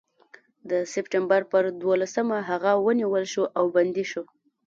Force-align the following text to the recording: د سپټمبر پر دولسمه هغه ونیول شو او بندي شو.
د 0.69 0.71
سپټمبر 0.93 1.41
پر 1.51 1.63
دولسمه 1.83 2.37
هغه 2.49 2.71
ونیول 2.85 3.25
شو 3.33 3.43
او 3.57 3.65
بندي 3.75 4.05
شو. 4.11 4.23